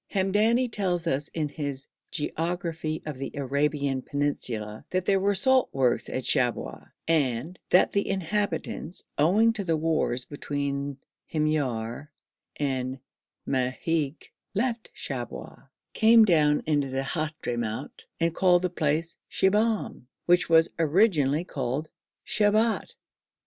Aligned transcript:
Hamdani 0.11 0.67
tells 0.67 1.05
us 1.05 1.27
in 1.27 1.47
his 1.47 1.87
'Geography 2.09 3.03
of 3.05 3.19
the 3.19 3.33
Arabian 3.35 4.01
Peninsula' 4.01 4.83
that 4.89 5.05
there 5.05 5.19
were 5.19 5.35
salt 5.35 5.69
works 5.71 6.09
at 6.09 6.23
Shabwa, 6.25 6.89
and 7.07 7.59
'that 7.69 7.91
the 7.91 8.09
inhabitants, 8.09 9.03
owing 9.19 9.53
to 9.53 9.63
the 9.63 9.77
wars 9.77 10.25
between 10.25 10.97
Himyar 11.31 12.07
and 12.55 12.97
Medhig, 13.47 14.31
left 14.55 14.89
Shabwa, 14.95 15.69
came 15.93 16.25
down 16.25 16.63
into 16.65 16.87
the 16.89 17.03
Hadhramout 17.03 18.05
and 18.19 18.33
called 18.33 18.63
the 18.63 18.71
place 18.71 19.17
Shibahm, 19.29 20.07
which 20.25 20.49
was 20.49 20.71
originally 20.79 21.43
called 21.43 21.89
Shibat.' 22.25 22.95